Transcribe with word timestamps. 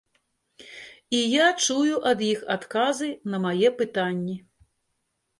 І 1.17 1.17
я 1.43 1.47
чую 1.65 1.99
ад 2.11 2.23
іх 2.29 2.39
адказы 2.55 3.09
на 3.33 3.41
мае 3.43 3.69
пытанні. 3.83 4.35